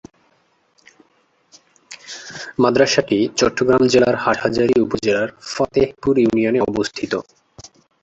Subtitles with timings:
[2.59, 7.13] মাদ্রাসাটি চট্টগ্রাম জেলার হাটহাজারী উপজেলার ফতেপুর ইউনিয়নে অবস্থিত।